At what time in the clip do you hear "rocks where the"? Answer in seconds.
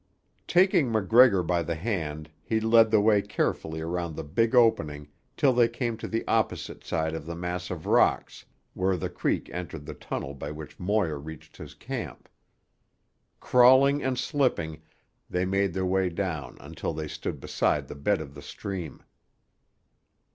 7.85-9.11